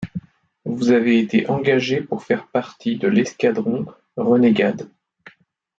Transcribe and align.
Vous 0.65 0.89
avez 0.89 1.19
été 1.19 1.47
engagé 1.47 2.01
pour 2.01 2.23
faire 2.23 2.47
partie 2.47 2.97
de 2.97 3.07
l'escadron 3.07 3.85
Renegade. 4.17 4.89